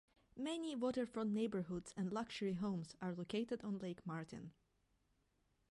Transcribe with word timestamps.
Many 0.35 0.75
waterfront 0.75 1.29
neighborhoods 1.31 1.93
and 1.95 2.11
luxury 2.11 2.53
homes 2.53 2.95
are 3.03 3.13
located 3.13 3.63
on 3.63 3.77
Lake 3.77 4.03
Martin. 4.03 4.51